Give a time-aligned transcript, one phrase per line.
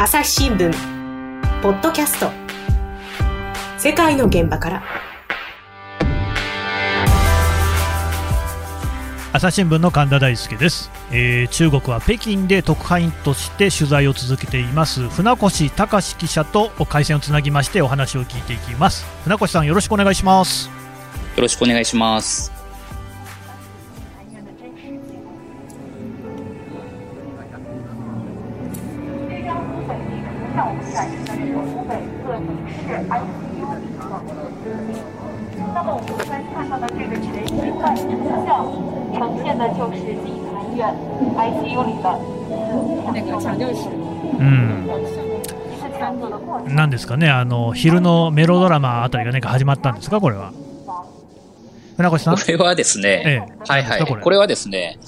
[0.00, 0.70] 朝日新聞。
[1.60, 2.30] ポッドキャスト。
[3.78, 4.82] 世界の現場から。
[9.32, 15.08] 朝日新聞の神田大輔です、えー中国は北京で特派員として取材を続けています。
[15.08, 19.04] 船越隆記者と回線をつなぎましてお話を聞いていきます。
[19.24, 20.70] 船越さんよろしくお願いします。
[21.34, 22.57] よろしくお願いします。
[46.98, 47.30] ですかね。
[47.30, 50.20] あの昼のメロドラマあたりが何か始まったんですか？
[50.20, 50.52] これは。
[51.96, 52.36] 船越さん？
[52.36, 53.38] これはですね、ええ。
[53.66, 54.06] はいはい。
[54.06, 54.22] これ。
[54.22, 54.98] これはですね、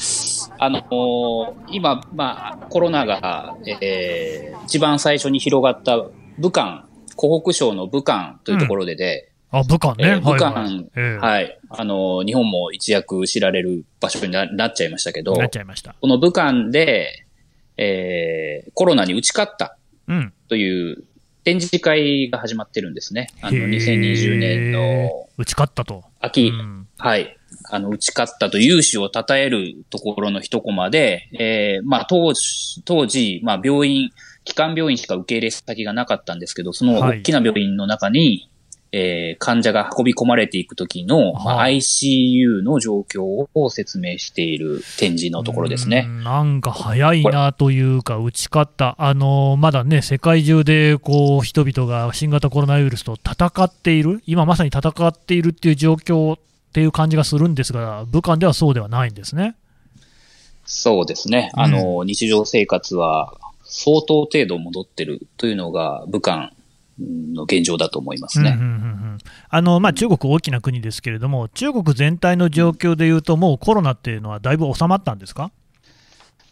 [0.58, 5.98] あのー今、まあ、コロナが、えー一番最初に広がった
[6.38, 6.86] 武漢、
[7.16, 11.58] 湖北省の武漢というところでで、あ武漢ね、えー武漢、はいはい。
[11.70, 15.96] あのー日本も一躍知られる場所にななっちゃいましたけど、なっちゃいました。
[16.00, 17.26] この武漢で、
[17.76, 20.32] えーコロナに打ち勝ったうん。
[20.48, 21.04] という
[21.44, 23.28] 展示会が始まってるんですね。
[23.40, 23.68] あの、へー。
[23.70, 26.88] 2020年の打ち勝ったと、秋、うん。
[26.98, 27.36] はい。
[27.70, 34.10] あの、打ち勝ったと勇姿を称えるところの一コマで、えーまあ、当時、当時、まあ、病院、
[34.44, 37.18] 基幹病院しか受け入れ先がなかったんですけど、そのはい。
[37.20, 38.49] 大きな病院の中に、
[38.92, 46.10] えー患者が運び込まれていくときの、まあは ICU の状況を説明している展示のところですねう。
[46.10, 56.38] んなんか早いなというか、打ち勝った、あのまだね、世界中でこう人々が新型コロナウイルスと戦っている、今まさに戦っているっていう状況っ
[56.72, 59.56] ていう感じがするんですが、武漢ではそうではないんですね。
[60.64, 61.50] そうですね。
[61.54, 66.52] あの、日常生活は相当程度戻ってるというのが武漢
[67.34, 68.50] の現状だと思いますね。
[68.50, 68.76] うんうんうんう
[69.14, 69.18] ん。
[69.48, 75.50] あのまあ、中国、大きな国ですけれども、中国全体の状況でいうと、もうコロナっていうのはだいぶ収まったんですか？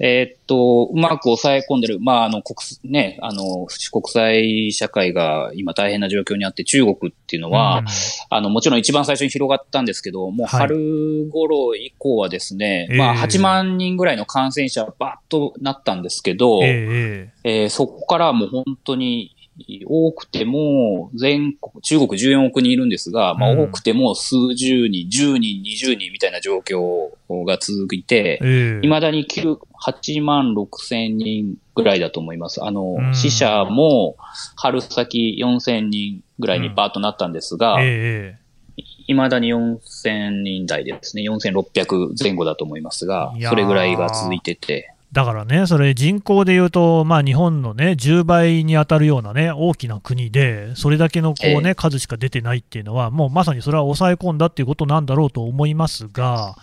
[0.00, 1.98] えーっと、うまく抑え込んでる。
[1.98, 2.56] まあ、あの、国、
[2.88, 7.86] ね、あの、国際社会が今大変な状況にあって、中国っていうのは、うん
[8.30, 10.60] あの、もちろん一番最初に広がったんですけど、もうはい。
[10.60, 12.96] 春頃以降はですね、ええ。
[12.96, 19.34] まあ、8万人ぐらいの感染者バッとなったんですけど、えええーそこからはもう本当に
[19.86, 23.60] 多くても、全国、中国14億人いるんですが、まあうん。
[23.64, 27.10] 多くても数十人、10人、20人みたいな状況
[27.44, 32.64] が続いてええ、え未だに9 8万6千人ぐらいだと思います。
[32.64, 33.14] あの、うん。
[33.14, 34.16] 死者も
[34.56, 38.48] 春先4千人ぐらいにバーッとなったんですが、ええ
[39.08, 41.22] 未だに4千人台ですね。
[41.22, 56.56] 4600前後だと思いますがそれぐらいが続いてて、だからね、それ、人口でいうと、まあ、日本のね、10倍に当たるようなね、大きな国で、それだけのこう、ねえ数しか出てないっていうのは、もうまさにそれは抑え込んだっていうことなんだろうと思いますが、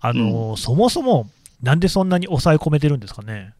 [0.00, 1.28] あのそもそも、
[1.62, 3.54] なんでそんなに抑え込めてるんですかね？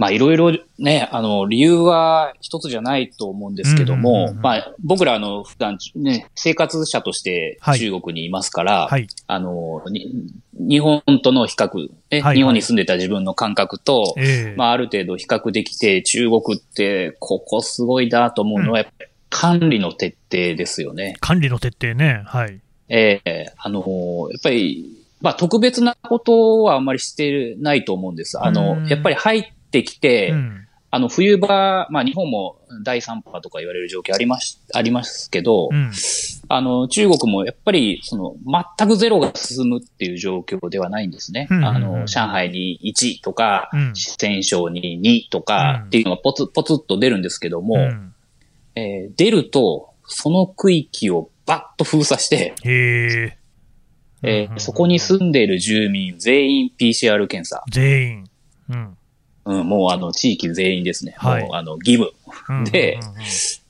[0.00, 4.36] まあいろいろね、あの、理由は一つじゃないと思うんですけどうんうんうんう、ん。
[4.36, 7.78] もまあ僕らあの、普段ね、生活者としてはい。
[7.78, 10.10] 中国にいますから、はい、あの、に
[10.54, 14.54] 日本との比較、ねはい日本に住んでた自分の感覚と、ええ。
[14.56, 21.16] まあある程度比較できて、中国ってここすごいなと思うのは、やっぱり管理の徹底ですよね。
[21.20, 23.52] 管理の徹底ね、はい、ええ。
[23.58, 28.42] あの、やっぱり、まあ特別なことはあんまりしてないと思うんです。
[28.42, 28.54] あうん。
[28.54, 30.66] の、やっぱり入ってきて、うん。
[30.92, 35.92] あの、冬場、まあ日本も第3波とか言われる状況あります、ありますけど、うん。
[36.48, 38.34] あの、中国もやっぱり、その、
[38.78, 41.46] 全くゼロが進むっていう状況ではないんですね。
[41.48, 41.56] うん。
[41.58, 41.68] うんうん。
[41.68, 43.92] あの、上海に1とか、うん。
[43.94, 45.86] 四川省に2とかうん。
[45.86, 48.14] っていうのがポツ、ポツっと出るんですけども、うん。
[48.74, 53.38] えー出ると、その区域をバッと封鎖して、へえ、
[54.22, 57.62] えーそこに住んでいる住民全員 PCR 検査。
[57.70, 58.24] 全員。
[58.70, 58.96] うん
[59.44, 61.14] うん、もうあの、地域全員ですね。
[61.16, 61.42] はい。
[61.44, 62.12] もうあの、義務。
[62.48, 63.14] うんでうんうん。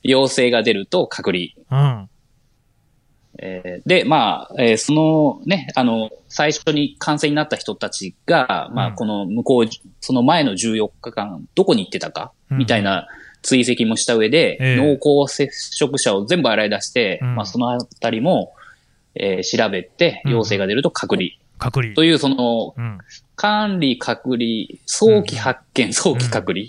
[0.03, 1.45] 陽性が出ると隔離。
[1.71, 2.09] うん。
[3.39, 8.95] えーで、まあ、えーそのね、あの、最初に感染になった人たちが、まあ、うん。
[8.95, 9.69] この向こう、
[10.01, 13.07] その前の14日間、どこに行ってたか、うんみたいな
[13.43, 14.75] 追跡もした上で、ええ。
[14.75, 17.35] 濃厚接触者を全部洗い出して、うん。
[17.35, 18.53] まあ、そのあたりも、
[19.15, 20.31] えー調べて、うん。
[20.33, 21.29] 陽性が出ると隔離。
[21.61, 21.93] 隔離。
[21.93, 22.97] という、その、うん
[23.35, 26.65] 管理、隔離、早期発見、早期隔離。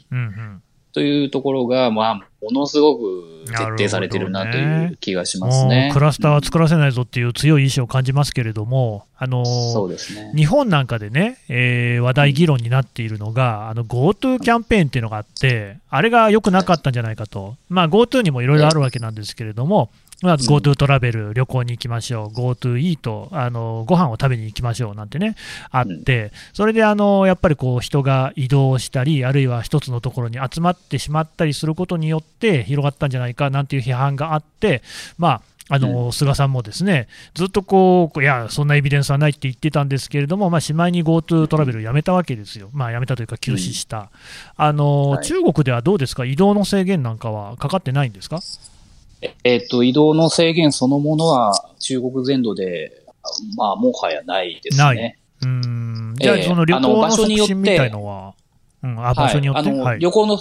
[0.94, 5.88] というところが、まあ、ものすごく徹底されてるなという気がしますね。
[5.88, 10.32] もうクラスターは作らせないぞっていう強い意志を感じますけれども、あのそうですね。
[10.34, 19.90] 日本なんかでね、えー話題議論になっているのが、あの GoTo キャンペーンっていうのがあって、あれが良くなかったんじゃないかと、まあ、GoTo にもいろいろあるわけなんですけれども、
[20.22, 25.34] まあ、GoTo トラベル、旅行に行きましょう、GoTo イート、あのご飯を食べに行きましょうなんてね、
[25.70, 34.82] あって、それであのやっぱりこう人が移動したり、あるいは一つのところに集まってしまったりすることによって広がったんじゃないかなんていう批判があって、
[35.18, 44.10] まあ、あの菅さんもですねずっとこう、いや、そんなエビデンスはないって言ってたんですけれども、まあ、しまいに GoTo トラベルやめたわけですよ、まあ、やめたというか、休止した、
[44.56, 45.24] あのはい。
[45.24, 48.40] 中国ではどうですか、移動の制限なんかはかかってないんですか？
[49.22, 53.04] ええっと、移動の制限そのものは中国全土で、
[53.56, 54.84] まあ、もはやないですね。
[54.84, 55.18] ない。
[55.42, 56.14] うん。
[56.18, 58.34] じゃあ、ええその旅行あのの場所によって促進みたいのは、
[58.82, 59.98] うん、あ場所によって、はい、あの、はい。
[60.00, 60.38] 旅行の、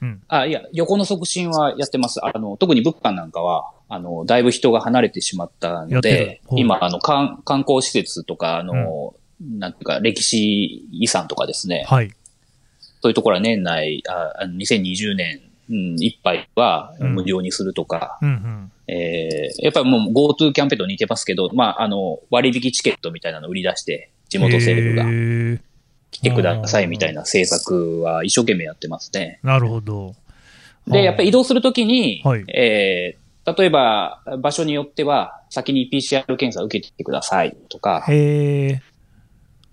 [0.00, 0.22] うん。
[0.28, 2.24] あ、いや、旅行の促進はやってます。
[2.24, 12.10] あの、特に物販なんかは、あの、だいぶ人が離れてしまったやってので今、あの、観観光施設とか、あの、なんていうか、歴史遺産とかですね、はい、
[13.00, 15.40] そういうところは年内、ああの2020年、
[15.70, 17.14] うん、いっぱいはうん。
[17.14, 25.04] 無料にするとか、うんうん、えーやっぱりもう GoTo キャンペーンと似てますけど、まあ、あの、割引チケットみたいなのを売り出して、地元政府が
[26.10, 29.40] 来てくださいみたいな政策は一生懸命やってますね。
[29.42, 30.14] なるほど。
[30.86, 32.44] で、やっぱり移動するときに、はい。
[32.48, 38.82] えー例えば、場所によっては、先に PCR 検査を受けてくださいとか、へえ、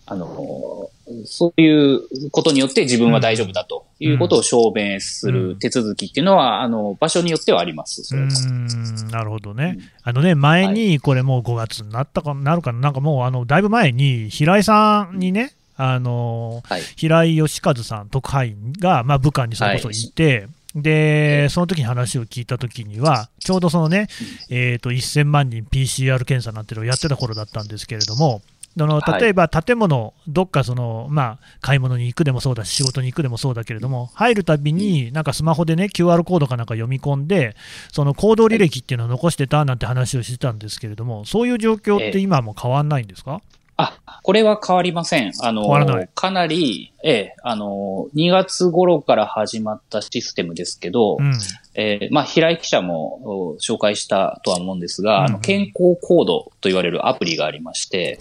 [0.08, 0.90] あの、
[1.26, 8.04] そういうことによって自分は大丈夫だということを証明する手続きっていうのは、あの、場所によってはあります。
[8.04, 9.78] そうん、なるほどね。
[9.78, 9.84] うん。
[10.04, 16.82] あのね、前に、これもう5月になったかなるかな、なんかもう、あの、だいぶ前に、平井さんにね、あの、はい。
[16.96, 24.08] 平井義和さん、特派員が、まあ、武漢にそれこそいて、で、その時に話を聞いた時には、ちょうどそのね、
[24.50, 28.42] えっ、と、1000万人 PCR 検査なんていうのをやってた頃だったんですけれども、
[28.78, 29.22] そのはい。
[29.22, 37.56] 例えば建物、どっかその、まあ、買い物に行くでもそうだし、仕事に行くでもそうだけれども、入るたびに、なんかスマホでね、QR コードかなんか読み込んで、
[37.92, 43.42] その行動履歴っていうのを残してたなんて話をしてたんですけれども、そういう状況って今も変わんないんですか、
[43.78, 45.34] あ、これは変わりません。
[45.42, 46.10] あの、ない。
[46.16, 51.34] かなり、ええ、あの、2月頃から始まったシステムですけど、うん。
[51.74, 55.34] えーまあ、平井記者もお紹介したとは思うんですが、あうんうん。
[55.34, 58.18] の健康コードと言われるアプリがありまして。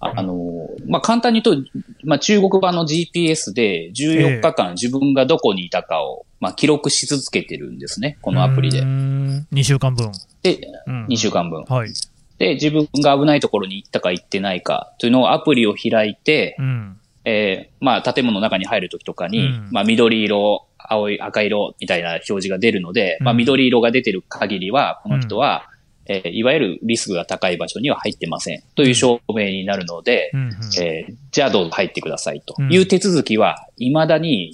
[0.00, 1.70] ああの、まあ、簡単に言うと、
[2.04, 8.82] まあ、中国版の GPS で14日間自分がどこにいたかを、まあ、記録し続けてるんですね、このアプリで。
[8.82, 10.12] 2週間分。
[10.42, 11.64] で、うん2週間分。
[11.64, 11.90] はい。
[12.38, 17.00] で、自分が危ないところに行ったか行ってないかというのをアプリを開いて、うん。
[17.28, 25.68] えーまあ、建物の中に入るときとかに、うんまあ、緑色、青い、赤色みたいな表示が出るので、まあ、うん緑色が出てる限りは、この人は、
[26.08, 28.62] えーいわゆるリスクが高い場所には入ってません。
[28.74, 34.52] という証明になるので、うんうんえーじゃあどうぞ入ってくださいという手続きは、未だに、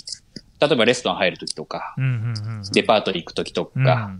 [0.60, 4.16] 例えばレストラン入るときとか、うんうんうんデパートに行くときとうんか、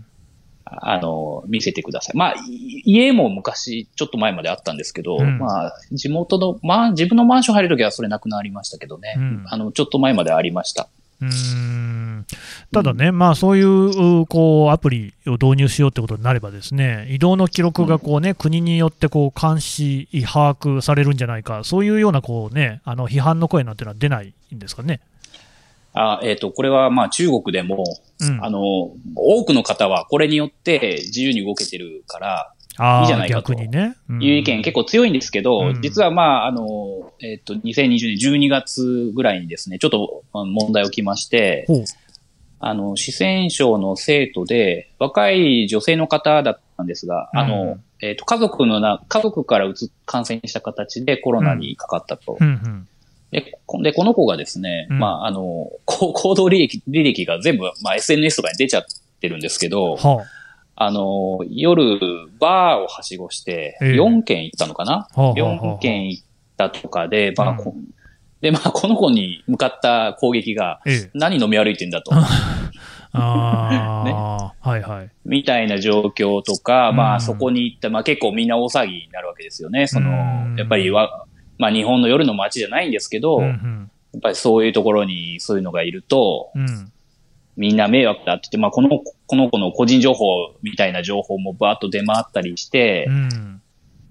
[0.65, 2.17] あの、見せてください。
[2.17, 9.15] まあ、い家も昔、ちょっと前まであったんですけど、うんまあ、地元の、まあ、自分のマンション入るときはそれなくなりましたけどね。
[9.17, 10.89] うんあの、ちょっと前までありました。
[11.27, 11.33] うー
[12.19, 12.25] ん。
[12.71, 25.01] ただね、まあ、そういうこうアプリを導入しようってことになれば、ですね移動の記録がこう、ね国によってこう監視、把握されるんじゃないか、そういうようなこう、ね、あの批判の声なんていうのは出ないんですかね？
[25.93, 27.83] あえっ、と、これはまあ中国でも、
[28.19, 28.59] うん、あの、
[29.15, 33.53] 多くの方はこれによって自由に動けてるから、いいじゃないかと。
[33.53, 33.95] 逆にね。
[34.09, 34.23] うん。
[34.23, 35.81] いう意見結構強いんですけど、うん。
[35.81, 41.67] 実はまあ、あの、えっ、と、2020年12月ぐらいにですね、ちょっとあ問題起きまして、
[42.59, 52.37] あの、四川省の生徒で、若い女性の方だったんですが、あうの、えっ、と、家族のな、家族からうつ、感染した形でコロナにかかったと。
[52.39, 52.47] うん。
[52.47, 52.87] うん
[53.31, 54.99] で、こで、この子がですね、うん。
[54.99, 58.83] まあ、あの、こ行動履歴、履歴が全部、まあ、SNS とかに出ちゃっ
[59.19, 60.42] てるんですけど、はあ
[60.91, 61.99] の、夜、
[62.39, 63.91] バーをはしごして、ええ。
[63.93, 66.23] 4軒行ったのかな、あはあはあはあ ?4 軒行っ
[66.57, 67.75] たとかで、まあ、うんこ
[68.41, 72.11] で、まあ、この子に向かった攻撃が、ええ、何飲み歩いてんだと。
[72.13, 72.29] あ
[73.13, 75.09] あ、 はいはい。
[75.25, 76.95] みたいな状況とか、うん。
[76.95, 79.87] まあそこに行った、まあ結構みんな大騒ぎになるわけですよね。
[79.87, 80.13] そのう
[80.49, 81.25] ん、やっぱりわ、
[81.57, 83.57] まあ日本の夜の街じゃないんですけど、うんうやっ
[84.17, 86.91] んぱりそういうところにそういうのがいると、うん
[87.55, 90.25] みんな迷惑だって言って、まあこの、この子の個人情報
[90.61, 93.61] みたいな情報もバーッと出回ったりしてう、ん。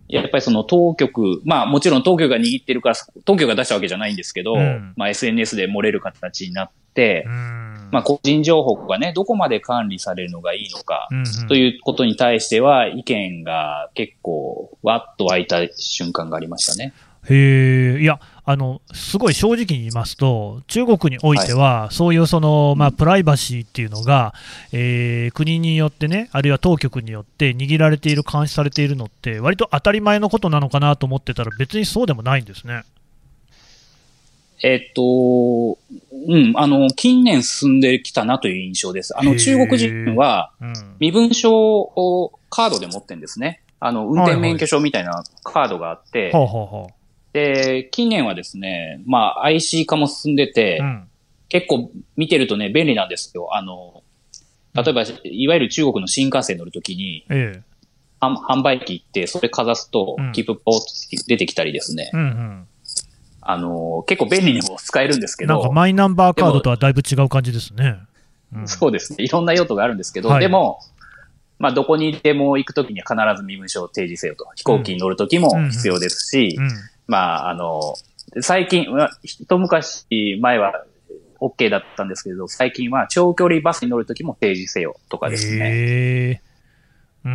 [0.09, 2.95] やっぱりその当局、まあもちろん当局が握ってるから、
[3.25, 4.93] 当局が出したわけじゃないんですけど、うん。
[4.97, 7.73] まあ SNS で漏れる形になってう、ん。
[7.93, 11.09] まあ、個人情報がね、どこまで管理されるのがいいのか、
[11.47, 16.95] ということに対しては、意見が結構、わっと湧いた瞬間がありましたね。
[17.29, 24.35] へえ、いや、あの、すごい正直に言いますと、中国においては、そういうその、まあ、プライバシーっていうのが、
[24.73, 32.83] えー国によってね、あるいは当局によって握られている、監視されているのって、割と当たり前のことなのかなと思ってたら、別にそうでもないんですね。
[34.63, 35.77] えっと、う
[36.29, 39.17] ん、あの、近年進んできたなという印象です。
[39.19, 40.73] あの、中国人は、うん。
[41.01, 43.63] 身分証をカードで持ってんですね。
[43.81, 46.91] あの、運転免許証みたいなカードがあって、ほうほうほ
[47.33, 50.85] で、近年はですね、まあ、IC 化も進んでて、う。
[50.85, 51.09] うん。
[51.49, 53.55] 結構見てるとね、便利なんですよ。
[53.55, 54.03] あの、
[54.75, 57.63] 例えば、いわゆる中国の新幹線乗るときに、ええ。
[58.21, 62.11] 販販売機行って、それかざすとうん、切符ポーッと出てきたりですね。
[62.15, 62.67] うんうん。
[63.43, 67.99] あの、結構便利にも使えるんですけど、なんかマイナンバーカードとはだいぶ違う感じですね。
[68.55, 69.25] うんそうですね。
[69.25, 70.81] いろんな用途があるんですけど、はいでも、
[71.59, 74.47] まあ、どこにでも行くときには必ず身分証を提示せよと。
[74.57, 76.71] 飛行機に乗るときも必要ですし、うん。
[77.13, 77.95] まあ、あの、
[78.41, 80.07] 最近、まあ一昔
[80.41, 80.87] 前は
[81.41, 86.43] OK だったんですけれど、最近は長距離バスに乗るときも提示せよとかですね。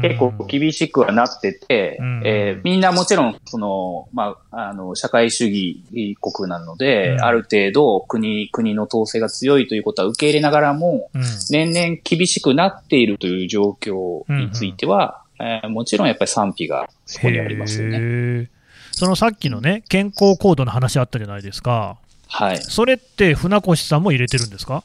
[0.01, 11.21] 結構厳しくはなってて、うんえーみんなもちろん、その、まあ、あの、社会主義国なので、うんある程度国、国の統制が強いということは受け入れながらも、うん。
[11.51, 18.49] 年々厳しくなっているという状況については、えーもちろんやっぱり賛否がそこにありますよね。
[18.97, 21.97] そのさっきのね、健康コードの話あったじゃないですか。
[22.29, 22.57] はい。
[22.57, 24.83] それって船越さんも入れてるんですか？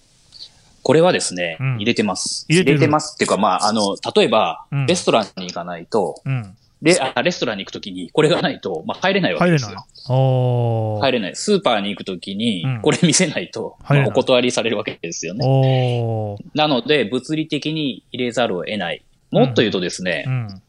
[0.83, 2.45] これはですね、うん入れてます。
[2.51, 6.55] 入れてるますっていうか、まあ、あの、例えば、うんレストランに行かないと、うん。
[6.83, 10.15] レあレストランに行くときにこれがないと、まあ、入れないわけ入れないですよ。。
[10.15, 11.01] おー。
[11.01, 11.35] 入れない。
[11.35, 16.37] スーパーに行くときにうん、これ見せないと、入れないまあお断りされるわけですよね。
[16.53, 19.03] なので、物理的に入れざるを得ない。
[19.31, 20.63] もっと言うとですね、うん。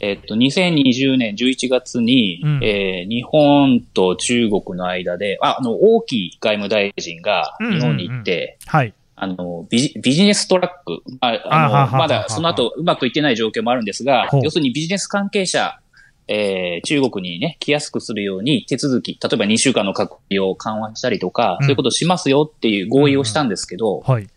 [0.00, 2.64] えっと、2020年11月に、うん。
[2.64, 8.92] えー日本と中国の間で、ああの、王毅外務大臣が日本に行って、はい。
[9.18, 15.80] あのビジ、ビジネストラック、ああのあまだその後うまくいってない状況もあるんですが要するにビジネス関係者、
[16.28, 21.66] えー中国にね、来やすくするように手続き、例えば2週間の隔離を緩和したりとか、うん。
[21.66, 24.28] そういうことをしますよっていう合意をしたんですけど、はい。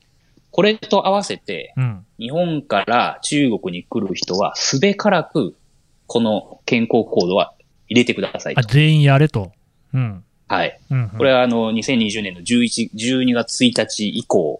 [0.51, 2.05] これと合わせて、うん。
[2.17, 5.55] 日本から中国に来る人は、すべからく、
[6.07, 7.53] この健康コードは
[7.87, 8.73] 入れてくださいあ、と。
[8.73, 9.51] 全員やれと。
[9.93, 10.23] うん。
[10.47, 10.79] はい。
[10.89, 11.09] うん。
[11.17, 14.57] これはあの、2020年の11、12月1日以降、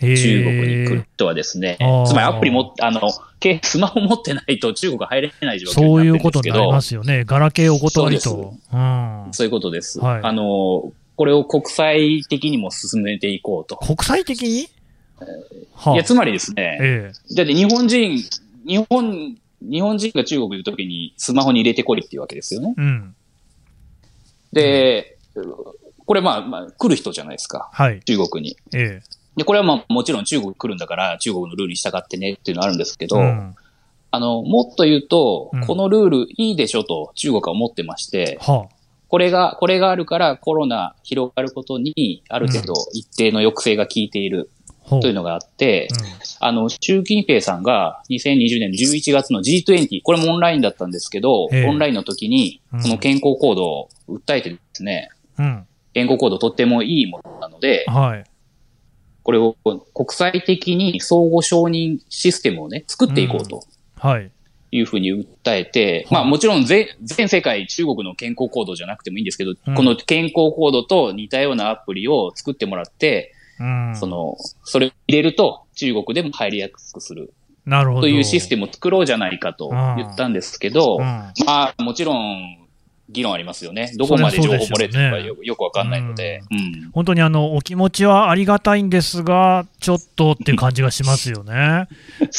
[0.00, 3.00] 中国に来る人はですねつまりアプリも、あの、
[3.38, 7.24] けスマホ持ってないと 中国入れない状況そういうになってるんですけどことになりま、すよね。
[7.24, 8.54] ガラケーお断りそと。
[8.72, 9.28] うん。
[9.32, 9.98] そういうことです。
[10.00, 13.76] はいあの、これを国際的にも進めていこうと。
[13.76, 14.68] 国際的に？
[15.74, 18.18] はいや、つまりですね、えだって日本人、
[18.66, 22.74] 日本、日本人が中国にいるときにスマホに入れてこいっていうわけですよね。
[22.78, 22.80] え。
[22.80, 23.14] うん。
[24.52, 25.18] で、
[26.06, 27.68] これまあ、まあ、来る人じゃないですか。
[27.72, 28.02] はい。
[28.02, 28.56] 中国に。
[28.74, 29.00] え
[29.36, 33.08] で、これはまあもちろん中国来るんだから中国のルールに従ってねっていうのはあるんですけえ。
[33.08, 33.54] ど、うん。
[34.10, 38.68] あの、もっと言うと、うんこのルールいいでしょと中国は思ってまして、は
[39.08, 44.50] これが、これがあるからコロナ広がることにある程度一定の抑制が効いている。
[45.00, 46.06] というのがあって、うん。
[46.40, 51.68] あの、習近平さんが2020年の11月の G20、これもオンラインだったんですけど、ええ。
[51.68, 55.66] オンラインの時にうん、この健康コードを訴えてですね、うん。
[55.94, 58.24] 健康コードとってもいいものなので、はい。
[59.22, 59.56] これを
[59.94, 63.64] 国際的に相互承認システムをね、作っていこうと
[63.96, 64.30] はい。
[64.72, 69.74] いうふうに訴えて、まあもちろん全全世界中国の健康コードじゃなくてもいいんですけど、うん。
[69.74, 73.96] この健康コードと似たようなアプリを作ってもらって、うん。
[73.96, 77.32] その、それを入れると中国でも入りやすくする
[77.66, 78.00] なるほど。
[78.02, 82.59] というシステムを作ろうじゃないかと言ったんですけど、うんまあもちろん
[83.12, 83.92] 議論ありますよね。
[83.96, 86.42] どこまで情報漏れてるかよよくわかんないので。
[86.50, 91.86] うん本当にあのお気持ちはありがたいんですが、ちょっとっていう感じがしますよ ね。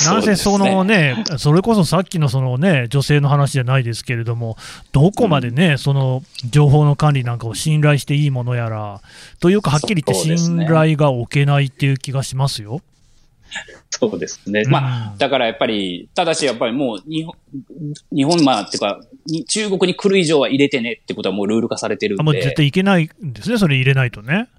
[0.05, 4.57] なぜそのね、それこそさっきのそのね、女性の話じゃないですけれども、
[4.91, 9.01] どこまでね、その情報の管理なんかを信頼していいものやら、
[9.39, 12.81] というか、はっきり言って信頼が置けないっていう気がしますよ。
[13.89, 14.63] そうですね。
[14.67, 17.35] まあ、うんだからやっぱり、ただしやっぱりもう日本、
[18.11, 24.49] 日本、まあ、っていうか、に中国に来る以上は入れてねってことはもうルール化されてるんあもう絶で、対いけないんですね、それ入れないとね。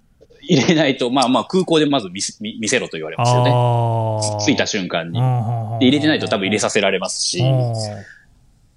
[0.43, 4.45] 入れないと、まあまあ空港でまず見せ見見せろと言われますよね。
[4.45, 5.21] 着いた瞬間に。
[5.21, 7.73] 間で入れてないと多分入れさせられますし、うん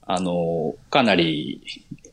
[0.07, 1.61] あの、かなり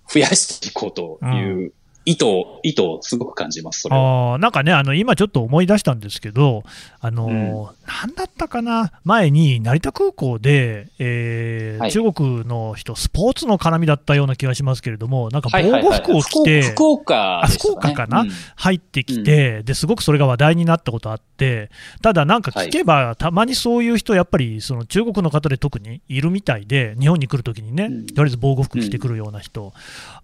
[0.09, 1.73] 増やしていこうという
[2.05, 2.27] 意図、
[2.63, 4.33] 意図をすごく感じます、それは。
[4.33, 6.65] あーなんかね、あの今ちょっと思い出したんですけど、
[7.01, 11.93] あのーなんだったかな、前に成田空港で、えーはい。
[11.93, 17.21] 中国の人、スポーツの絡みだったような気がしますけれども、なんか防はいはいはい護服を着て、福岡ね。
[17.45, 18.21] あ福岡かな？
[18.21, 18.31] うん。
[18.57, 28.07] 入ってきて、ですごくそれが話題になったことあって、ただなんか聞けば、たまにそういう人、やっぱりその中国の方で特にいるみたいで、日本に来るときにね、うん。
[28.07, 29.73] とりあえず防護服着てくるような人、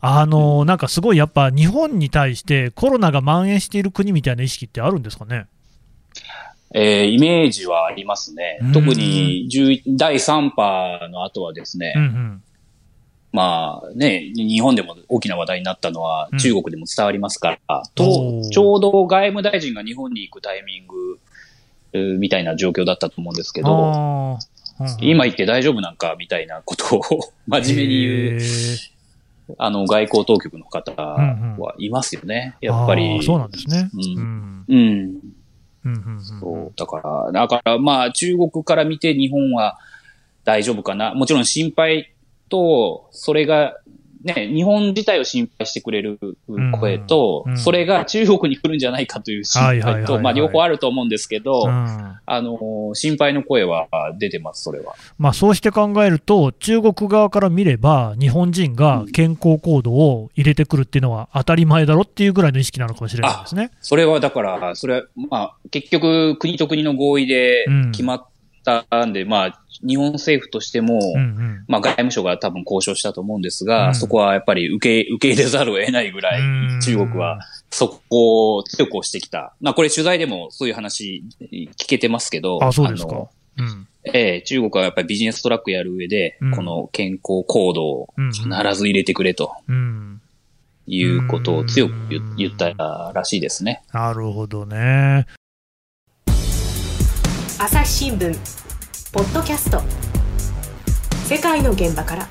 [0.01, 5.47] あのなんかすごいやっぱ、日本に対してコロナが蔓延している国みたいな意識ってあるんですかね？
[6.75, 8.59] えーイメージはありますね。
[8.63, 8.73] うん。
[8.73, 12.43] 特に11第3波の後はですね、うんうん。
[13.33, 16.39] まあね、日本でも大きな話題になったのはうん。
[16.39, 18.51] 中国でも伝わりますから、おとー。
[18.51, 21.19] ちょうど外務大臣が日本に行くタイミング
[21.95, 24.35] えーみたいな状況だったと思うんですけど、あー。
[24.35, 24.39] うん
[25.01, 27.03] 今言って大丈夫なんかみたいなことを
[27.49, 28.41] 真面目に言う、
[29.57, 32.57] あの外交当局の方はいますよね。
[32.61, 33.19] やっぱあり。
[33.19, 33.91] ーそうなんですね。
[33.95, 35.19] うんうんうん。
[35.85, 36.73] うんうんうんそう。
[36.77, 39.79] だから、だからまあ中国から見て日本は
[40.45, 41.15] 大丈夫かな。
[41.15, 42.13] もちろん心配
[42.49, 43.77] と、それが、
[44.23, 46.19] ね、日本自体を心配してくれる
[46.81, 47.59] 声と、うんうん。
[47.59, 52.17] それが中国に来るんじゃないかという心はいはいはいまあ両方あると思うんですけど、うん。
[52.25, 52.59] あの、
[52.95, 54.95] 心配の声は出てます、それは。
[55.19, 63.71] まあ、そうして考えると、中国側から見れば、日本人が健康コードを入れてくるっていうのは当たり前だろっていうぐらいの意識なのかもしれないですね。
[63.81, 67.93] それはだから、それは、まあ、結局、国と国の合意でうん。
[67.93, 68.27] 決まっ
[68.91, 71.65] たんで、まあ、日本政府としても、うんうん。
[71.69, 73.95] まあ、外務省が多分交渉したと思うんですが、うん。
[73.95, 76.81] そこはやっぱり受け、受け入れざるを得ないぐらい、うん。
[76.81, 79.55] 中国はそこを強く押してきた。
[79.61, 83.13] まあ、これ取材でもそういう話聞けてますけど、あ、そうですか。
[83.13, 83.31] の。
[83.59, 83.87] うん。
[84.05, 86.51] ええ中国はやっぱりビジネストラックやる上で、うん。
[86.53, 89.53] この健康コードをうん必ず入れてくれと。
[89.69, 90.21] うん、
[90.87, 91.95] いうことを強く
[92.37, 92.71] 言った
[93.13, 93.83] らしいですね。
[93.93, 95.27] なるほどね。
[97.61, 98.39] 朝日新聞
[99.13, 99.83] ポッドキャスト。
[101.27, 102.29] 世界の現場から。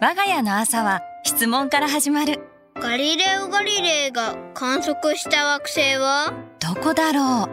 [0.00, 2.38] 我が家の朝は質問から始まる。
[2.76, 6.32] ガリレオ・ガリレイが観測した惑星は？
[6.60, 7.48] どこだろう。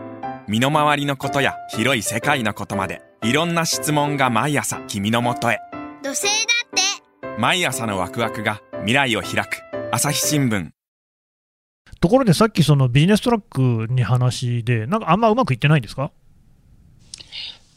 [0.48, 5.58] 身の回りのことや広い世界のことまでいろんな質問が毎朝君のもとへ。
[6.04, 6.30] 土星だ
[6.68, 6.70] っ
[7.34, 7.40] て。
[7.40, 9.64] 毎朝のワクワクが未来を開く。
[9.92, 10.70] 朝日新聞
[12.02, 13.42] ところでさっきそのビジネストラッ
[13.88, 16.12] クに話で、なんかあんまうまくいってないんですか？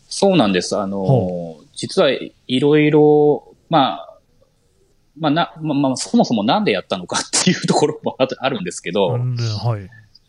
[0.09, 0.77] そうなんです。
[0.79, 4.19] あのほ、実はいろいろ、まあ、
[5.19, 9.21] まあな、まあ、まあ、そもそもなんでやったのかっていうところも ああるんですけど、はい。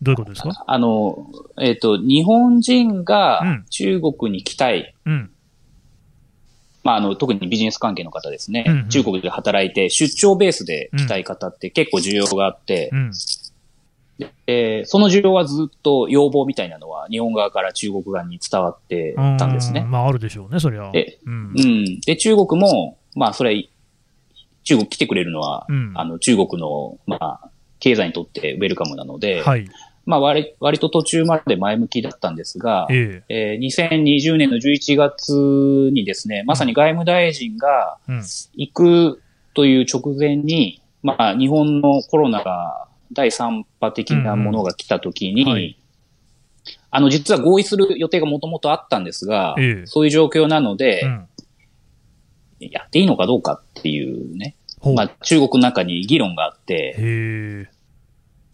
[0.01, 0.63] どういうことですか？
[0.67, 1.27] あの、
[1.61, 5.31] えっ、と、日本人がうん中国に来たい、うん。
[6.83, 13.11] まあ、あの、特にビジネス関係の方ですね、うんうん中国で働いて出張ベースで来たい方って結構需要があって、うん。
[14.45, 19.85] でその需要はずっと要望みたいなのは日本側から中国側に伝わってたんですねう。
[19.85, 20.91] まあ、あるでしょうね、そりゃ。
[20.91, 21.61] でうんう。
[21.61, 21.99] ん。
[22.01, 23.67] で、中国も、まあ、それ、
[24.63, 27.49] 中国来てくれるのは、うんあの、中国の、まあ、
[27.79, 29.67] 経済にとってウェルカムなので、はい。
[30.05, 38.11] まあ割、割と途中まで前向きだったんですが、ええー2020年の11月にですね、まさに外務大臣がえ。
[38.11, 38.23] うん。
[38.53, 39.21] 行く
[39.55, 45.77] という直前に、まあ、日本のコロナが第3波的なものが来た時に、うんはい
[46.89, 51.27] あの、実は合意する予定がもともとあったんですが、ええそういう状況なので、うん。
[52.59, 54.55] やっていいのかどうかっていうね。
[54.81, 57.69] まあ、中国の中に議論があって、へ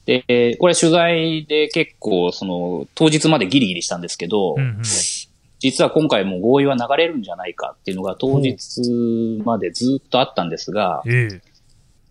[0.05, 0.55] で、え。
[0.55, 4.81] これ取材で結構、その、当日までギリギリしたんですけど、うんうん。
[5.59, 8.81] 実は今回も合意は流れるんじゃないかっていうのが当日
[9.45, 11.41] までずっとあったんですが、ええ。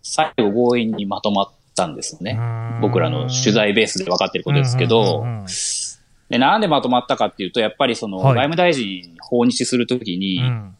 [0.01, 2.37] 最後合意にまとまったんですね。
[2.39, 5.23] うん僕らの取材ベースで分かってることですけど
[6.29, 10.75] で、なんでまとまったかっていうと、やっぱりその、はい外務大臣訪日するときに、うん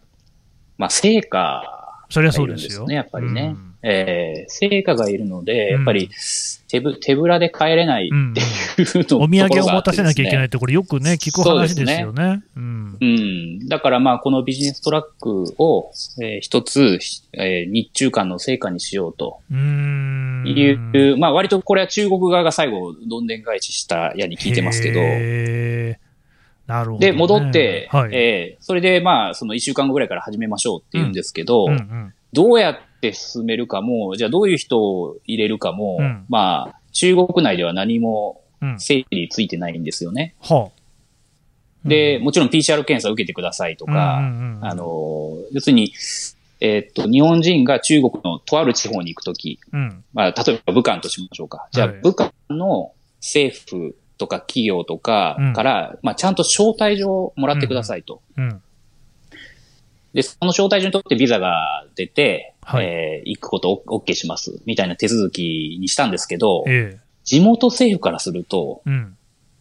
[0.77, 2.87] まあ、成果そりゃがいうですよ。
[2.87, 3.55] ね、やっぱりね。
[3.55, 6.09] うんえー成果がいるので、うんやっぱり
[6.67, 8.15] 手ぶ手ぶらで帰れないって
[8.81, 12.41] いうの、お土産を持たせなきゃいけないって、これよくね、聞く話ですよね。
[12.55, 12.97] うん。
[13.01, 13.67] うん。
[13.67, 15.91] だからまあ、このビジネストラックを、
[16.21, 16.99] えー一つ、
[17.33, 20.43] えー日中間の成果にしようとうーん。
[20.47, 25.01] いう、まあ割とこれは中国側が最後、どんでん返ししたやに聞いてますけど、
[26.73, 27.11] なるほど、ね。
[27.11, 28.11] で、戻って、はい。
[28.13, 38.79] えーそれでまあ、その一週間後ぐらいから始めましょうって言うんですけど、うんうんどうやって進めるかも、じゃあどういう人を入れるかも、うんまあ、中国内では何もうん。
[38.79, 40.35] 整理ついてないんですよね。
[40.39, 41.89] はあ。
[41.89, 45.93] で、もちろん PCR 検査を受けてくださいとか、うんうんうんあの、要するに、
[46.59, 50.03] えっと、日本人が中国のとある地方に行くとき、うん。
[50.13, 51.67] まあ、例えば武漢としましょうか。
[51.71, 58.21] じゃあ、はい武漢の政府とか企業とかうんから、まあ、ちゃんと招待状をもらってくださいと。
[58.37, 58.61] うん。
[60.13, 68.89] で、その招待状にとってビザが出て、はいえー行くことを OK します、みたいな手続きにしたんですけど、え地元政府からすると、え。
[68.89, 69.17] うん。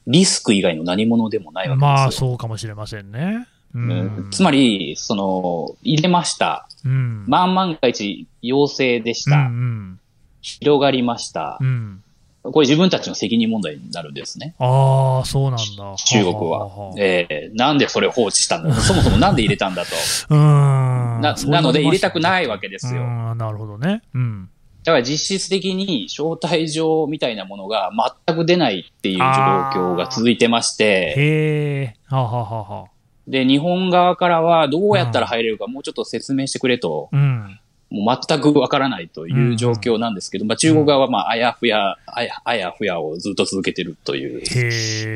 [0.07, 1.87] リスク以外の何者でもないわけですよ。
[1.87, 3.47] まあ、そうかもしれませんね。
[3.75, 4.31] ううんん。
[4.33, 6.67] つまり、その、入れました。
[6.85, 7.25] うん。
[7.29, 9.37] まん万が一陽性でした。
[9.37, 10.01] うん
[10.43, 12.03] 広がりましたうん。
[12.45, 12.49] う。
[12.49, 12.53] ん。
[12.53, 14.55] これ自分たちの責任問題になるんですね。
[14.59, 15.95] ああ、そうなんだ。
[15.97, 16.93] 中国は。
[16.99, 19.91] えーなんでそれを放置したんだ そもそもなんで入れたんだと。
[20.31, 21.21] うーん。
[21.21, 23.03] ななので入れたたくないわけですよ。
[23.03, 24.03] うんなるほどね。
[24.15, 24.49] うん。
[24.85, 27.91] だから実質的に招待状みたいなものが
[28.27, 31.95] 全く出ないっていう状況が続いてまして、へえ。
[32.07, 32.91] はあ、はあはあはあ、
[33.29, 37.61] で、日本側からはどうやったら入れるかもうちょっと説明してくれと、うん。
[37.91, 44.41] もう全くわからないという状況なんですけど、まあ中国側はまああやふや、あやあやふやをずっと続けてるという。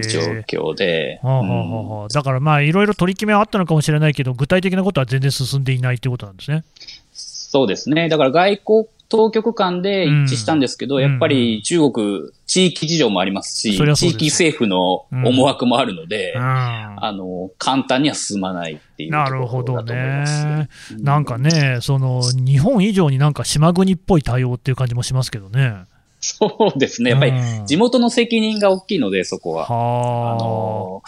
[0.03, 6.65] 状況で、はあはあはあはあだからまあ、いろいろ取り決めはあったのかもしれないけど、具体的なことは全然進んでいないということなんですね。
[7.13, 8.09] そうですね。
[8.09, 16.43] だから外交当局間で一致したんですけど、うんやっぱり中国、地域事情もありますし、地域政府の思惑もあるので、うん。
[16.43, 20.47] あの、簡単には進まないっていうとなるほどころだと思います。
[20.47, 20.69] ね。
[21.01, 25.85] なんかね、その日本以上になんか島国っぽい対応っていう感じもしますけどね。
[26.21, 27.11] そうですね。
[27.11, 29.71] やっぱりうん地元の責任が大きいので、そこは。
[29.71, 31.03] あはの、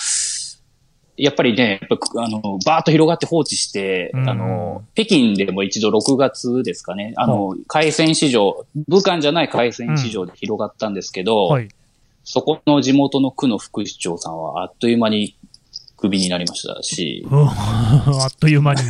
[1.16, 4.28] やっぱりね、やっぱあの、バーッと広がって放置して、うん。
[4.28, 11.54] あの、北京でも一度6月ですかね、あの、海鮮市場、武漢じゃない海鮮市場で広がったんですけど、あ。
[11.54, 11.68] はい。
[12.26, 15.36] そこの地元の区の副市長さんはあっという間に
[15.96, 18.80] クビになりましたし、うんあっという間に。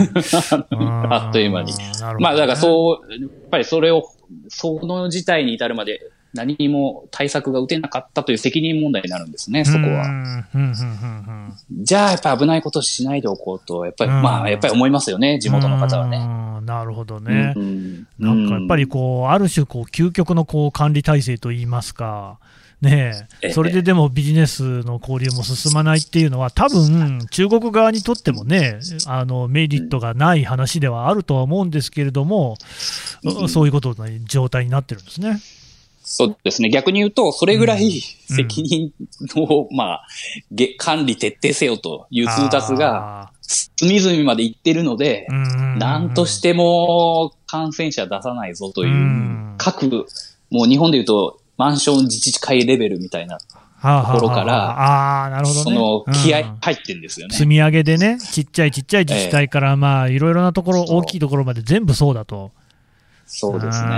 [0.80, 1.72] あっという間に。
[1.76, 1.92] ね。
[2.18, 4.08] まあだからそう、やっぱりそれを、
[4.48, 6.00] その事態に至るまで
[6.36, 10.06] 何にも対策が打てなかったという責任問題になるんですね、そこうは。
[10.06, 11.84] んうんうんうん。
[11.84, 14.22] じゃあやっぱり危ないことしないでおこうと、やっぱり、うん。
[14.22, 16.18] まあやっぱり思いますよね、地元の方はね。
[16.18, 16.66] うん。
[16.66, 17.54] なるほどね。
[17.56, 22.38] うんなんかやっぱりこう、ある種こう、究極のこう管理体制といいますか、
[22.80, 23.52] ねえ、ええ。
[23.52, 32.56] それででもビジネスの交流も進まないっていうのは、多分中国側にとってもね、あのメリットがない話ではあるとは思うんですけれども、
[33.24, 33.48] うん。
[33.48, 35.40] そういうことの状態になってるんですね。
[36.08, 36.70] そうですね。
[36.70, 38.92] 逆に言うと、それぐらい責任
[39.34, 40.06] を、まあ、
[40.52, 45.28] げ管理徹底せよという通達が、あ隅々まで行ってるので
[45.78, 50.06] なんとしても感染者出さないぞという、うん各、
[50.50, 55.76] もう日本で言うと、マンション自治会レベルみたいな、ところからそね。
[55.76, 57.34] の気合うん入ってんですよね。
[57.34, 62.52] 積み上げでね、ちっちゃいちっちゃい自治体から、まあ、いろいろなところ、大きいところまで全部そうだと。
[63.26, 63.88] そうですね。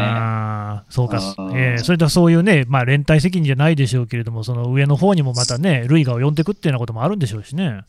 [0.89, 7.83] そうか、うんえーそれとそういうね、まあ、連帯責任じゃないでしょうけれども、その上の方にもまたね、類が及んでくっていうようなこともあるんでしょうしね。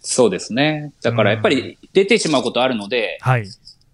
[0.00, 0.92] そうですね。
[1.02, 3.48] だからやっぱり出てしまうことあるので、はい。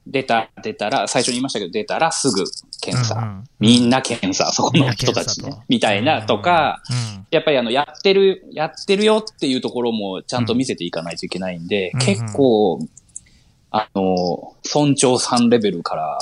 [0.07, 2.45] 出た、出たら、最初に言いましたけど、出たらすぐ
[2.81, 3.15] 検査。
[3.15, 12.81] うんうんみんな検査、そこの人たちねみたいなとか、うんやっぱりあの、やってる、やってるよっていうところもちゃんと見せていかないといけないんで、うん結構、
[13.71, 16.19] あの、村長さんレベルから、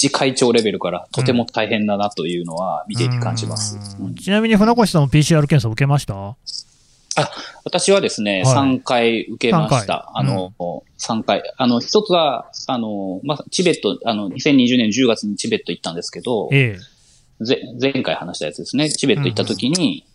[0.00, 3.96] 自治会長レベルから、とても大変だなというのは見ていて感じます。
[3.98, 6.36] うんうんちなみに船越さんも PCR 検査受けました？
[7.64, 10.10] 私はですね、はい3回受けました。
[10.14, 10.52] あの、
[10.98, 11.42] 3回。
[11.58, 16.78] あの、一つは、あの、まあ、チベット、あの、2020年10月にチベット行ったんですけど、え
[17.40, 17.44] え。
[17.44, 18.90] ぜ前回話したやつですね。
[18.90, 20.06] チベット行った時に、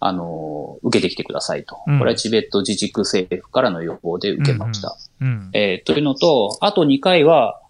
[0.00, 1.76] あの、受けてきてくださいと。
[1.86, 4.96] うんこれはチベット自治区政府からの要望で受けました。
[5.20, 5.50] うん。
[5.52, 7.60] えーというのと、あと2回は、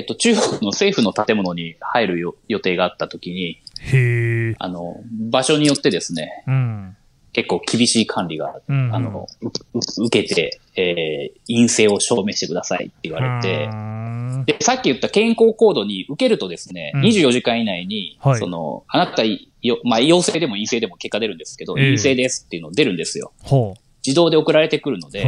[0.00, 4.54] えっと、中国の政府の建物に入るよ予定があった時に、へえ。
[4.58, 6.96] あの、場所によってですね、うん。
[7.34, 9.26] 結構厳しい管理が、うんあの、
[9.98, 19.38] 受けて、えー陰性を証明してくださいって言われてう、んで、さっき言った健康コードに受けるとですね、うん24時間以内に、はいその、あなたよ、
[19.84, 23.32] まあ、陽性でも陰性でも結果出るんですけど、ええ陰性ですっていうの出るんですよ。
[23.42, 23.74] ほ
[24.06, 25.10] 自動で送られてくるのう。
[25.10, 25.24] で。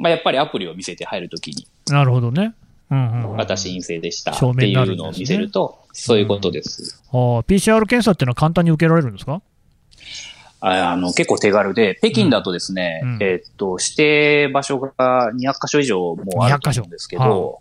[0.00, 2.54] まあ、やっぱりアプリを見せて入るときに、なるほどね。
[2.90, 3.36] うんうんうん。
[3.36, 4.32] 私陰性でした。
[4.32, 7.02] っていうのを見せると、そういうことです。
[7.10, 9.42] あー PCR 検査っていうのは簡単に受けられるんですか？
[10.62, 17.58] ああの、結構手軽で、北京だとですね、うんえーっと、指定場所が200箇所以上もうあると思うんですけ200箇ど、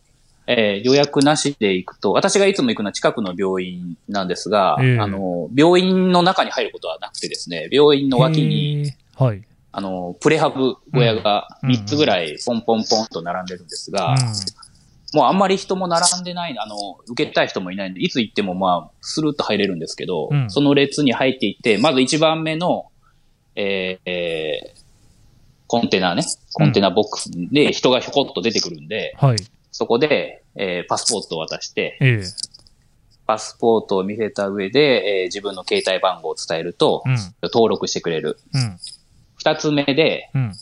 [0.48, 5.00] えー予約なしで行くと、私がいつも行くのは近くの病院なんですが、ええ。
[5.00, 9.44] あの、病院の中に入ることはなくてですね、病院の脇に、はい。
[9.72, 14.16] あの、プレハブ小屋がうん3つぐらいポンポンポンと並んでるんですが、
[15.14, 16.76] もうあんまり人も並んでない、あの、
[17.08, 22.92] 受けたい人もいないんで、いつ行ってもまあ、スルッと入れるんですけど、うんその列に入っていって、まず1番目の、
[23.56, 24.80] えーえー
[25.72, 29.38] コンテナね、コンテナボックスで人がひょこっと出てくるんで、はい。
[29.72, 32.24] そこで、えーパスポートを渡して、ええ
[33.28, 37.18] パスポートを見せた上で、えー自分の携帯番号を伝えると、うん。
[37.44, 38.40] 登録してくれる。
[38.54, 38.78] うん。
[39.36, 40.54] 二つ目で、うん。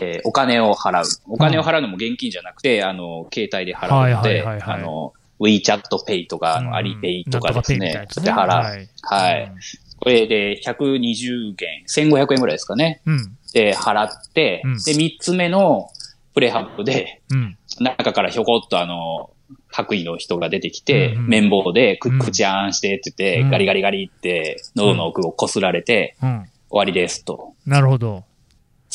[0.00, 1.04] えーお金を払う。
[1.28, 8.48] お金を払うのも現金じゃなくて、あの、携帯で払うのはいで、あの、WeChat Pay とか、アリペイとかですねで払う。
[8.48, 8.88] はい。
[9.02, 9.52] はい。
[10.00, 13.00] これで120元、1500円ぐらいですかね。
[13.06, 13.36] うん。
[13.52, 15.88] で、払って、うんで、三つ目の
[16.34, 17.56] プレハブで、うん。
[17.80, 19.30] 中からひょこっとあの、
[19.70, 26.44] 白衣の人が出てきて、うんうん綿棒でく、うん口あんしてって言って、うんガリガリガリって喉の奥をこすられて、うん。
[26.70, 27.54] 終わりですと。
[27.66, 28.24] なるほど。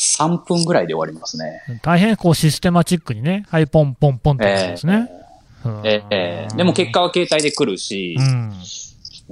[0.00, 1.60] 3分ぐらいで終わりますね。
[1.82, 5.10] 大変こうシステマチックにね、はい、ポンポンポンってことですね。
[5.64, 8.52] うんええでも結果は携帯で来るし、うん。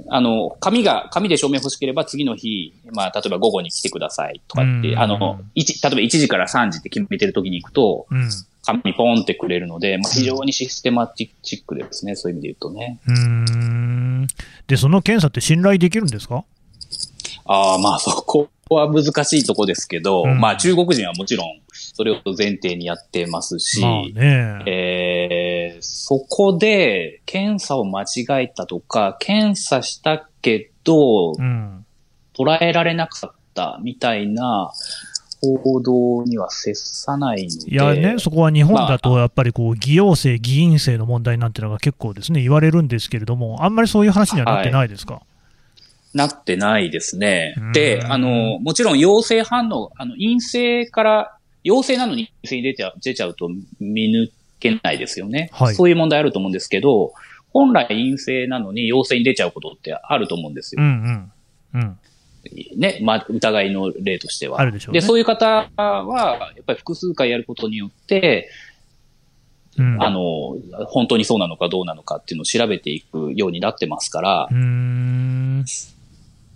[0.09, 8.29] あの、紙が、紙で証明欲しければ次の日、まあ、例えば午後に来てくださいとかって、うんあの、一例えば1時から3時って決めてる時に行くと、うん。
[8.61, 12.99] 紙ポンってくれるので、まあ、非常にシステマチックですね、そういう意味で言うとね。
[13.07, 14.27] うーん。
[14.67, 16.43] で、その検査って信頼できるんですか？
[17.45, 24.63] ああ、まあそこは難しいとこですけど、うんまあ中国人はもちろんそれを前提にやってますし、まあね。
[24.65, 31.85] えーそこで検査を間違えたとか、検査したけどうん。
[32.37, 34.71] 捉えられなかったみたいな
[35.41, 37.47] 報道には接さない。
[37.47, 45.21] いやね、そこは日本だとやっぱりこう、議陽性、議員性の問題なんてのが結構ですね、言われるんですけれども、あんまりそういう話にはなってないですか？
[46.13, 47.71] なってないですねうん。
[47.71, 55.49] で、あの、もちろん陽性反応、あの、陰性から、陽性なのに陰性に出ちゃ出ちゃうと見抜けないですよね。
[55.51, 57.13] はいそういう問題あると思うんですけど、
[57.51, 60.81] 本来陰性なのに陽性に出ちゃうことってあると思うんですよ。
[60.81, 61.31] うん
[61.73, 61.81] うん。
[61.81, 61.99] うん。
[62.77, 64.61] ね、まあ、疑いの例としては。
[64.61, 68.49] あるでしょうねで、そういう方は、やっぱり複数回やることによって、
[69.77, 70.01] うん。
[70.01, 74.47] あの、本当にそうなのかどうなのかっていうのを調べていくようになってますから。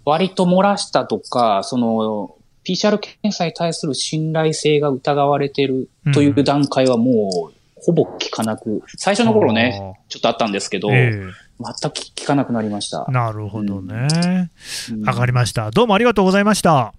[0.05, 2.35] 割と漏らしたとか、その、
[2.65, 11.11] PCR 検査に対する信頼性が疑われてるという段階はもう、ほぼ聞かなく、最初の頃ね、ちょっとあったんですけど、え
[11.59, 13.11] 全く聞かなくなりましたえ。
[13.11, 14.49] なるほどね。
[14.91, 15.71] うんわかりました。
[15.71, 16.93] どうもありがとうございました。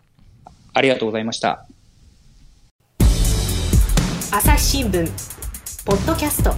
[0.73, 1.67] ありがとうございました。
[4.31, 5.07] 朝日新聞
[5.87, 6.53] ポッドキャスト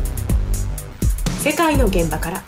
[1.41, 2.43] 世界の現場から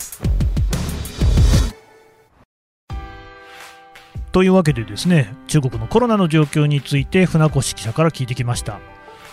[4.31, 8.79] というわけでですね中国のコロナの状況について船越記者から聞いてきました。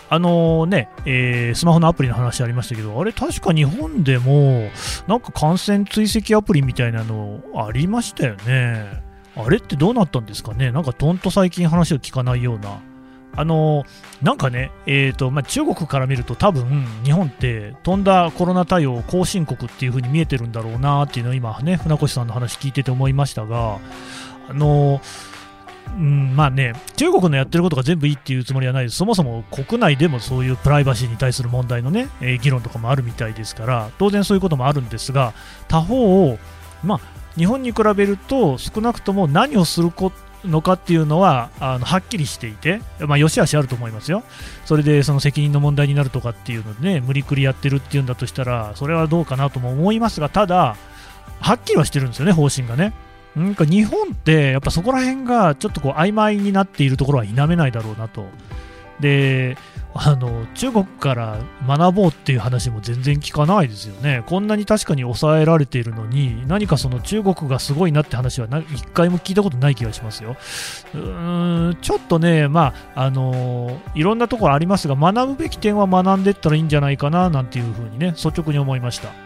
[0.08, 4.70] あのね、えースマホのアプリの話ありましたけどあれ確か日本でも
[5.08, 9.02] なんか感染追跡アプリみたいなのありましたよね。
[9.34, 10.70] あれってどうなったんですかね？
[10.70, 12.80] なんかとんと最近話を聞かないような。
[13.38, 13.84] あの
[14.22, 23.78] なんかね、えーとまあ、中国から見ると多分日本って飛んだコロナ対応後進国っていう風に見えてるんだろうなっていうのを今ね船越さんの話聞いてて思いましたが
[24.48, 25.00] あの
[25.96, 35.32] うん、まあね、中国のやってることが全部いいっていうつもりはないです、そもそも国内でもそういうプライバシーに対する問題のね、えー議論とかもあるみたいですから、当然そういうこともあるんですが、
[35.68, 36.38] 他方、
[36.84, 37.00] まあ、
[37.36, 39.90] 日本に比べると、少なくとも何をする
[40.44, 44.22] のかっていうのはあのはっきりしていて、まあ、よしあしあると思いますよ、
[44.64, 50.76] それでその責任の問題になるとかっていうのでね、無理くりやってるっていうんだとしたら、それはどうかなとも思いますが、ただ、
[51.40, 52.92] はっきりはしてるんですよね、方針がね。
[53.36, 58.26] なんか日本ってやっぱそこら辺がちょっとこう曖昧になっているところは否めないだろうなと。
[58.98, 59.58] で、
[59.94, 64.22] あの中国から学ぼうっていう話も全然聞かないですよね。
[64.26, 70.36] こんなに確かに抑えられているのに、何かその中国がすごいなって話は一回も聞いたことない気がしますよ。
[70.94, 79.25] うーん、ちょっとね、まあ、あのいろんなところありますが、学ぶべき点は学んでいったらいいんじゃないかななんていうふうにね、率直に思いました。